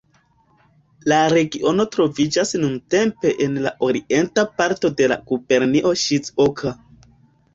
La 1.11 1.17
regiono 1.33 1.83
troviĝas 1.95 2.53
nuntempe 2.63 3.33
en 3.47 3.59
la 3.65 3.73
orienta 3.89 4.45
parto 4.61 4.93
de 5.01 5.09
la 5.13 5.17
gubernio 5.33 5.91
Ŝizuoka. 6.05 6.73